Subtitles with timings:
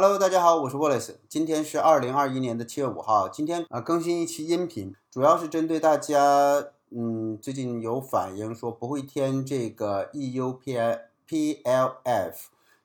[0.00, 1.16] Hello，大家好，我是 Wallace。
[1.28, 3.28] 今天是二零二一年的七月五号。
[3.28, 11.50] 今天啊更新一期音频，主要是针对大家，嗯，最近有反映说不会填这个 EUPLF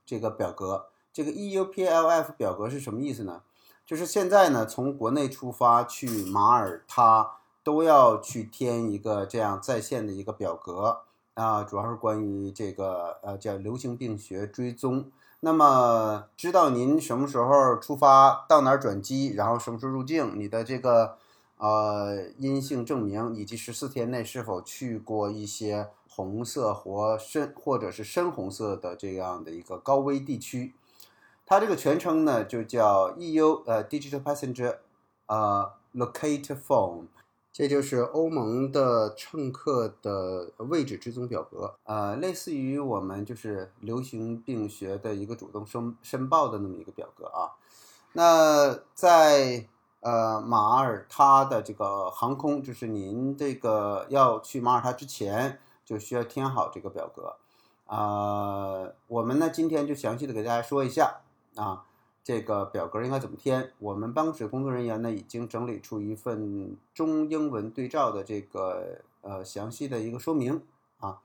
[0.03, 0.87] 这个表格。
[1.13, 3.43] 这个 EUPLF 表格是什么意思呢？
[3.85, 7.33] 就是现在呢，从国内出发去马耳他
[7.63, 11.01] 都要去填一个这样在线的一个表格
[11.35, 15.11] 啊，主要是关于这个呃叫流行病学追踪。
[15.45, 21.17] 那么，知道您什么时候出发，到哪儿转机，然后什么时候入境，你的这个
[21.57, 30.73] 呃阴性证明，以及十四天内是否去过一些红色或深或者是深红色的这样的一个高危地区，
[31.45, 34.77] 它这个全称呢就叫 EU 呃 Digital Passenger
[35.25, 37.07] 呃 Locator Form。
[37.53, 47.53] 这就是欧盟的乘客的位置追踪表格，呃，类似于我们就是流行病学的一个主动申申报的那么一个表格啊。
[48.13, 49.67] 那在
[49.99, 57.35] 呃马耳他的这个航空，就是您这个要去马耳他之前，就需要填好这个表格
[57.85, 58.89] 啊。
[59.07, 61.21] 我们呢今天就详细的给大家说一下
[61.55, 61.85] 啊。
[62.23, 63.71] 这个表格应该怎么填？
[63.79, 70.61] 我们办公室工作人员呢已经整理出一份中英文对照的这个呃详细的一个说明
[71.01, 71.19] 啊。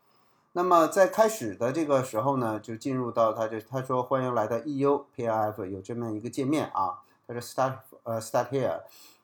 [0.54, 6.98] 那么在开始的这个时候呢，就进入到他就他说欢迎来到 EU PIF 有这么一个界面啊。
[7.28, 8.80] 他说 Start 呃 Start here，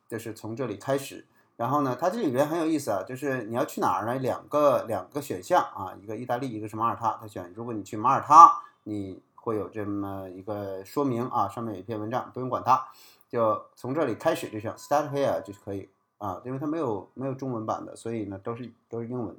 [0.08, 1.26] 就是从这里开始。
[1.56, 4.14] 然后呢，它这里边很有意思啊，就是你要去哪儿呢？
[4.20, 7.18] 两个两个选项啊，一个意大利，一个是马耳他。
[7.20, 9.20] 他选如果你去马耳他，你。
[9.44, 12.88] 会有这么一个说明啊，上面有一篇文章，不用管它，
[13.28, 19.36] 就从这里开始就行，start here 就可以啊，因为它没有没有中文版的，所以呢都是都是英文。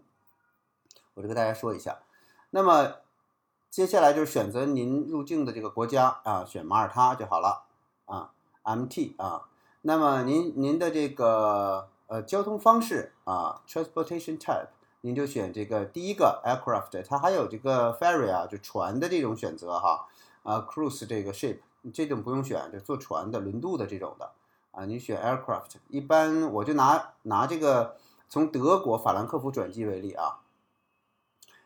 [1.15, 1.97] 我就跟大家说一下，
[2.51, 2.97] 那么
[3.71, 7.65] 接下来就是选择您入境的这个国家啊，选马耳他就好了
[8.05, 8.31] 啊
[8.61, 9.49] ，MT 啊，
[9.81, 14.67] 那么您您的这个呃交通方式啊，transportation type。
[15.05, 20.07] 您就选这个第一个 aircraft，它还有这个 ferry 啊，就船的这种选择哈，
[20.41, 21.59] 啊 cruise 这个 ship
[21.93, 24.31] 这种不用选，就坐船的轮渡的这种的
[24.71, 25.75] 啊，你选 aircraft。
[25.89, 30.39] 一般我就拿拿这个从德国法兰克福转机为例啊，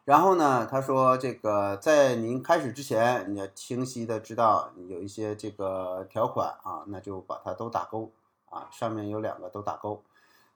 [0.04, 8.12] 然后呢，他说这个在您开始之前，你要清晰的知道有一些这个条款啊，那就把它都打勾
[8.50, 10.04] 啊，上面有两个都打勾。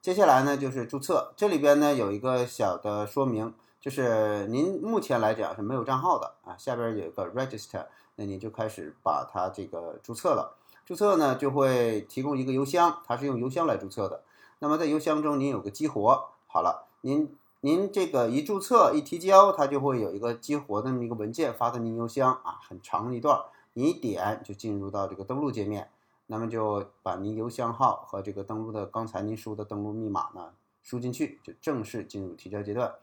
[0.03, 1.31] 接下来呢，就是注册。
[1.38, 6.58] 这里边呢有一个小的说明，就是您目前来讲是没有账号的啊。
[6.58, 7.86] 下边有一个 register，
[8.18, 10.58] 那您就开始把它这个注册了。
[10.86, 14.24] 注册呢就会提供一个邮箱，它是用邮箱来注册的。
[14.59, 23.40] 那么在邮箱中您有个激活，好了，您您这个一注册一提交，它就会有一个激活的那么一个文件发到您邮箱啊，很长一段，
[23.72, 25.90] 你一点就进入到这个登录界面。
[26.28, 32.95] 那么就把您邮箱号和这个登录的刚才您输的登录密码呢输进去，就正式进入提交阶段。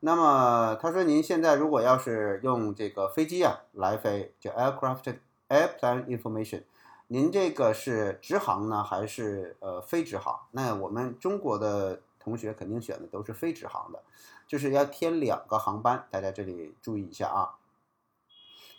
[0.00, 5.18] 那么他说您现在如果要是用这个飞机啊来飞，叫 aircraft
[5.48, 6.62] airplane information，
[7.06, 10.40] 您这个是直航呢还是呃非直航？
[10.50, 14.02] 那我们中国的同学肯定选的都是非直航的，
[14.46, 17.56] 就是要填两个航班，大家这里注意一下啊。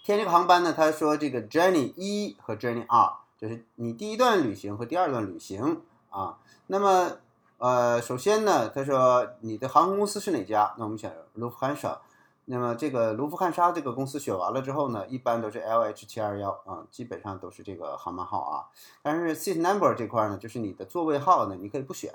[0.03, 3.13] 填这个航班呢，他说这个 journey 一和 journey 二。
[3.38, 7.12] 就是你第一段旅行和第二段旅行啊，那么
[7.59, 10.74] 呃，首先呢，他说你的航空公司是哪家？
[10.78, 12.02] 那我们选卢浮汉莎。
[12.50, 18.66] 那么这个卢浮汉莎这个公司选完了之后呢，一般都是 L H 七二幺啊，基本上都是这个航班号啊。
[19.02, 22.14] 但是 seat number 这块呢，就是你的座位号呢，你可以不选，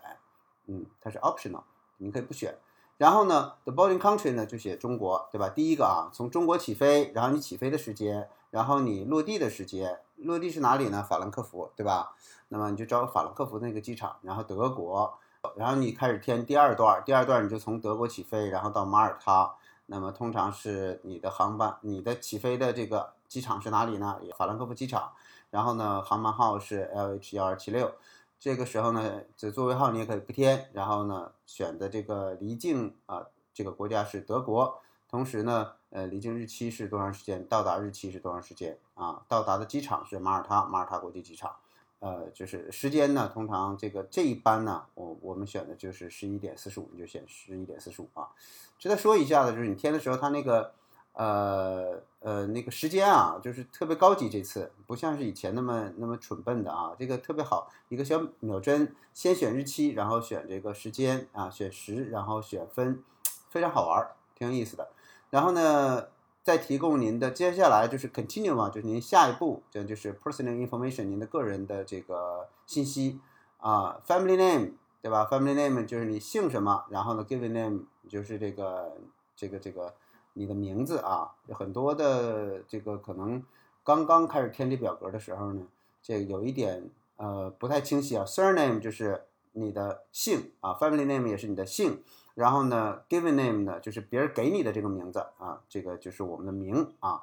[0.69, 1.61] 嗯，它是 optional，
[1.99, 2.57] 你可以不选。
[2.97, 5.51] 然后呢，the boarding country 呢就写中国，对吧？
[5.51, 10.01] 第一个啊，从中国起飞，然后你起飞的时间，然后你落地的时间。
[10.23, 11.03] 落地是哪里呢？
[11.03, 12.15] 法兰克福，对吧？
[12.49, 15.19] 那么你就找法兰克福那个机场，然后德国，
[15.57, 19.55] 然后你开始填第二段，第二段你就从德国起飞，然后到马耳他。
[19.87, 24.19] 那么通常是你的航班，你的起飞的这个机场是哪里呢？
[24.39, 25.13] 法兰克福机场。
[25.51, 27.93] 然后呢，航班号是 LH 幺二七六。
[28.39, 30.71] 这个时候呢，这座位号你也可以不填。
[30.73, 34.81] 然后呢，选的这个离境啊，这个国家是德国。
[35.11, 37.47] 同时呢，呃，离境日期是多长时间？
[37.47, 38.79] 到达日期是多长时间？
[38.95, 41.55] 啊，到达的机场是马耳他，马耳他国际机场。
[42.01, 48.27] 呃，就是时间呢，通常这个这一班呢，我我们选的就是十一点四十五，你就选十一点四十五啊。
[48.79, 50.73] 值得说一下的就是你填的时候，它那个
[51.13, 63.05] 呃呃那个时间啊，就是特别高级，这次不像是以前那么那么蠢笨的啊，这个特别好，一个小秒针，先选日期，然后选这个时间啊，选时，然后选分，
[63.51, 64.91] 非常好玩，挺有意思的。
[65.33, 66.09] 然后呢，
[66.43, 73.19] 再提供您的接下来就是 continue 嘛，就是您下一步，这就是 personal information，您的个人的这个信息
[73.57, 78.93] 啊，family name 对吧？family name 就是你姓什么，然后呢，given name 就是这个
[79.35, 79.95] 这个这个
[80.35, 83.43] 你的名字啊，很多的这个可能
[83.83, 85.63] 刚刚开始填这表格的时候呢，
[86.03, 92.03] 这有一点呃不太清晰啊，surname 就是你的姓啊，family name 也是你的姓。
[92.35, 97.23] 然后呢，given name 呢，就是别人给你的这个名字啊，这个就是我们的名啊，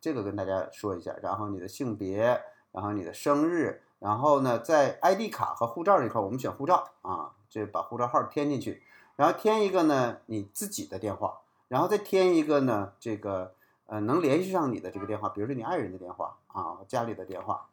[0.00, 1.14] 这个跟大家说一下。
[1.22, 8.82] 然后你的性别，然后你的生日，然后呢，在 ID 卡和护照这块，我们选护照啊，这把护照号填进去，
[9.16, 13.54] 然后填一个呢你自己的电话，然后再填一个呢这个
[13.86, 17.68] 呃能联系上你的这个电话，比如说你爱人的电话啊，家里的电话，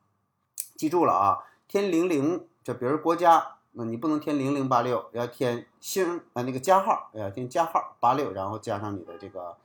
[0.77, 3.56] 记住了啊，填零零，就比如国家。
[3.79, 9.55] 那你不能填零零八六，要填星呃那个加号，要填加号八六，然后加上你的这个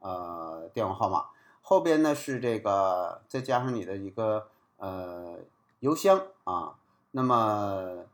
[0.00, 1.26] 呃电话号码，
[1.62, 5.38] 后边呢是这个再加上你的一个呃
[5.78, 6.74] 邮箱啊，
[7.12, 8.06] 那么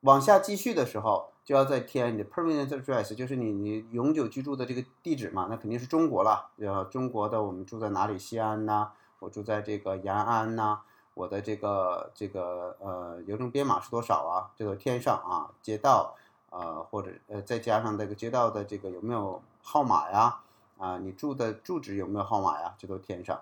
[0.00, 8.18] 往下继续的时候就要再填你的 permanent address，就是你你永久居住的这个地址嘛，那肯定是中国了，要中国的我们住在哪里？
[8.18, 8.88] 西安呐，
[9.20, 10.80] 我住在这个延安呐。
[11.14, 14.50] 我的这个这个呃邮政编码是多少啊？
[14.56, 16.14] 这个填上啊，街道
[16.50, 20.40] 呃或者呃再加上这个街道的这个有没有号码呀？
[20.76, 22.74] 啊，你住的住址有没有号码呀？
[22.76, 23.40] 这都填上。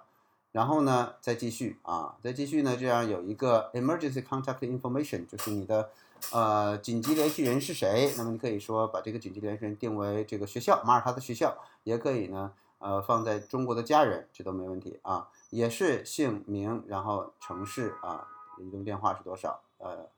[0.53, 5.89] 然后呢，再继续啊，再继续呢，这样有一个 emergency contact information，就是你的
[6.31, 8.13] 呃紧急联系人是谁？
[8.19, 12.53] 那么你可以说把这个紧急联系人定为这个学校，马耳他的学校，也可以呢。
[12.83, 18.27] 呃，放在中国的家人，这都没问题啊，也是姓名，然后城市啊，
[18.59, 19.63] 移动电话是多少？
[19.79, 20.09] 呃，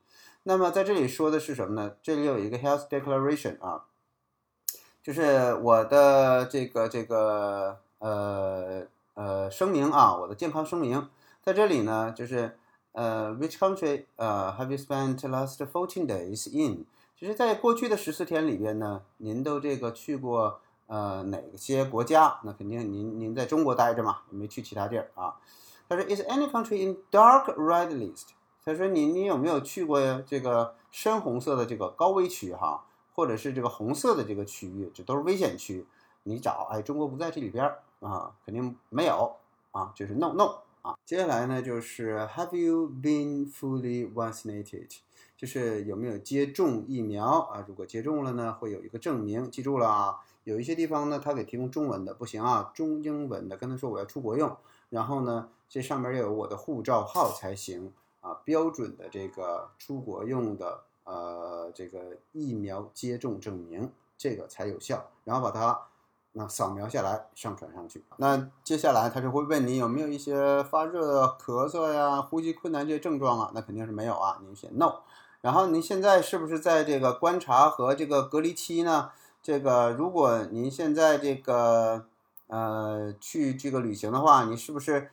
[0.41, 1.95] 那么在这里说的是什么呢？
[2.01, 3.85] 这里有一个 health declaration 啊，
[5.03, 11.07] 就是我的这个这个呃呃声明啊，我的健康声明，
[11.43, 12.57] 在这里呢，就是
[12.93, 16.83] 呃，which country 呃 have you spent last fourteen days in？
[17.15, 20.61] 就是在过去的十四天里边呢，您都这个去过。
[20.87, 22.39] 呃，哪些国家？
[22.43, 25.35] 那肯定您您在中国待着嘛，没去其他地儿啊。
[25.89, 28.29] 他说，Is any country in dark red list？
[28.63, 35.85] 他说，你你有没有去过这个深红色的这个高危区哈，或者是这个红色的这个区域，这都是危险区。
[36.23, 39.35] 你找，哎，中国不在这里边儿啊，肯定没有
[39.71, 40.95] 啊，就是 no no 啊。
[41.05, 44.97] 接下来呢，就是 Have you been fully vaccinated？
[45.37, 47.63] 就是有没有接种疫苗啊？
[47.67, 49.49] 如果接种了呢，会有一个证明。
[49.51, 50.19] 记住了啊。
[50.45, 54.55] 有一些地方呢，他给提供中文的不行啊，中英文的跟他说我要出国用，
[54.89, 65.79] 然后呢，这上面要有我的护照号才行啊，标准的这个出国用的呃这个疫苗接种证明，这个才有效，然后把它
[66.33, 68.03] 那扫描下来上传上去。
[68.17, 73.51] 那接下来他就会问你有没有一些发热、咳嗽呀、呼吸困难这些症状啊？
[73.55, 74.97] 那肯定是没有啊，您选 no。
[75.41, 79.09] 然后您现在是不是在这个观察和这个隔离期呢？
[79.45, 82.07] 这个，如果您现在这个
[82.47, 85.11] 呃去这个旅行的话，你是不是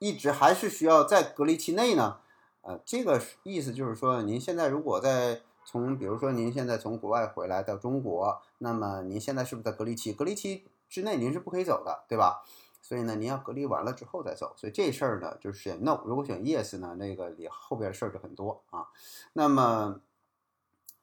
[0.00, 2.16] 一直还是需要在隔离期内呢？
[2.62, 10.12] 呃，这个意思就是说，您现在如果在从，比如说您现在从国外回来到中国，那么您现在是不是在隔离期？
[10.12, 12.42] 隔离期之内您是不可以走的，对吧？
[12.82, 14.52] 所以呢，您要隔离完了之后再走。
[14.56, 16.00] 所以这事儿呢，就是选 no。
[16.04, 18.88] 如果选 yes 呢，那个里后边事儿就很多啊。
[19.34, 20.00] 那么。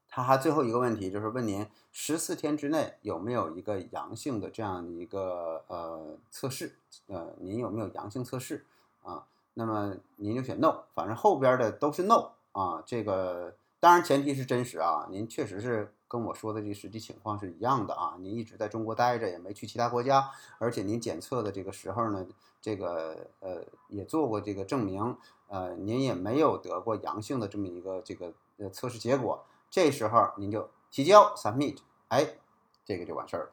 [0.10, 6.76] 他还最后一个问题就是问您十四天之内有没有一个阳性的这样的一个呃测试，
[7.08, 8.66] 呃，您有没有阳性测试
[9.04, 9.26] 啊？
[9.54, 12.82] 那么您就选 no，反正后边的都是 no 啊。
[12.86, 18.16] 这个当然前提是真实啊，您确实是跟我说的这实际情况是一样的啊。
[18.20, 22.26] 您一直在中国待着，也没去其他国家，而且您检测的这个时候呢，
[22.60, 25.16] 这个呃也做过这个证明，
[25.48, 29.46] 呃，您也没有得过阳性的这么一个这个呃测试结果。
[29.70, 32.36] 这时候您就提交 submit，哎，
[32.84, 33.50] 这个就完事儿了。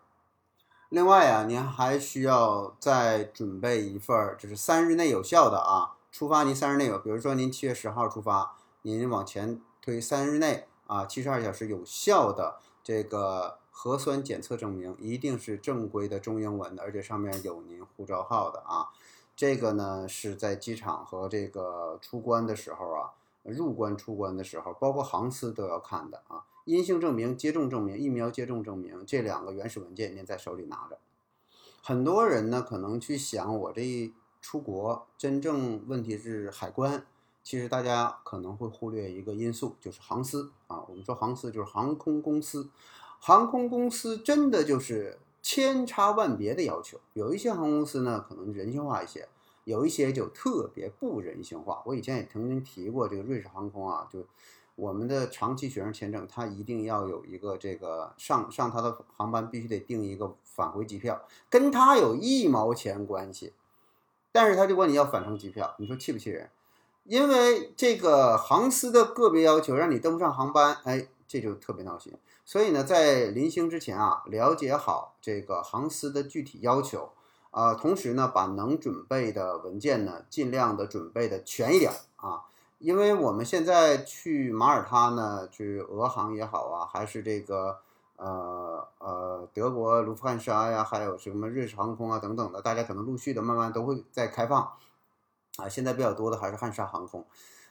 [0.88, 18.88] 另外啊，您还需要再准备一份，就是三日内有效的啊，出发您三日内有，比如说您七月十号出发，您往前推三日内啊，七十二小时有效的这个核酸检测证明，一定是正规的中英文的，而且上面有您护照号的啊。
[19.34, 23.10] 这个呢是在机场和这个出关的时候啊。
[23.52, 26.44] 入关出关的时候，包括航司都要看的啊。
[26.64, 30.98] 阴性证明、接种证明、疫苗接种证明这两个原始文件，您在手里拿着。
[31.80, 37.06] 很多人呢，可能去想，我这一出国真正问题是海关。
[37.44, 40.84] 其实大家可能会忽略一个因素，就是航司啊。
[40.88, 42.68] 我们说航司就是航空公司，
[43.20, 46.98] 航空公司真的就是千差万别的要求。
[47.12, 49.28] 有一些航空公司呢，可能人性化一些；
[49.66, 51.82] 有一些就特别不人性化。
[51.84, 54.24] 我以前也曾经提过，这个瑞士航空啊，就
[54.76, 61.20] 我们的长期学生签证，它一定要有一个这个上上它的航班必须得订一个返回机票，
[61.50, 63.54] 跟他有一毛钱关系。
[64.30, 66.48] 但是他就管你要返程机票，你说气不气人？
[67.02, 72.12] 因为这个航司的个别要求让你登不上航班，哎，这就特别闹心。
[72.44, 77.10] 所以呢，在临行之前啊，了解好这个航司的具体要求
[77.56, 82.42] 啊，同时呢，把能准备的文件呢，尽量的准备的全一点啊。
[82.78, 87.78] 因为我们现在去马耳他呢，去俄航也好啊，还是这个
[88.16, 94.72] 呃呃德国卢弗汉莎呀，还有什么瑞士航空啊等等的，大家可能陆续的慢慢都会在开放。
[95.56, 97.24] 啊，现在比较多的还是汉莎航空。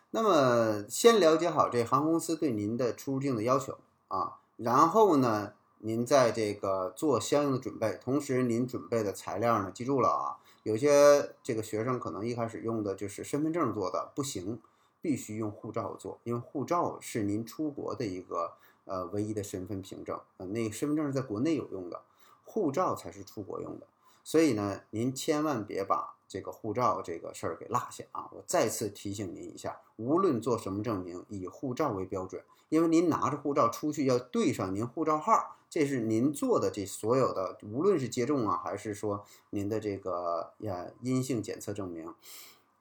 [0.10, 3.78] 那么，先了解好这航空公司对您的出入境的要求
[4.08, 5.54] 啊，然后呢，
[5.86, 8.00] 您在这个做相应的准备。
[8.04, 14.60] 同时，您准备的材料呢，记住了啊，有些这个学生可能一开始用的就是身份证做的，不行，
[15.00, 18.54] 必须用护照做，因为护照是您出国的一个
[18.86, 22.02] 呃唯一的身份凭证啊，那身份证是在国内有用的，
[22.44, 23.86] 护照才是出国用的。
[24.24, 28.28] 所以呢，您千万别把这个护照这个事儿给落下啊！
[28.32, 42.16] 我再次提醒您一下，无论做什么证明，以护照为标准，因为您拿着护照出去要对上您护照号，这是您做的这所有的，无论是接种啊，还是说您的这个呀阴性检测证明，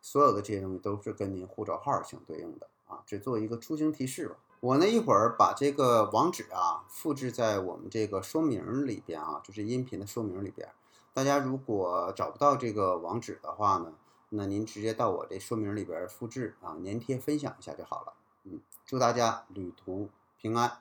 [0.00, 3.02] 所有的这些东西都是跟您护照号相对应的啊！
[3.04, 4.36] 只做一个出行提示吧。
[4.60, 10.68] 我呢一会儿把这个网址啊复制在我们这个说明里边啊，就是音频的说明里边。
[11.12, 13.94] 大家如果找不到这个网址的话呢，
[14.28, 18.12] 那您直接到我这说明里边复制啊，粘贴分享一下就好了。
[18.44, 20.10] 嗯，祝大家旅途
[20.40, 20.78] 平安。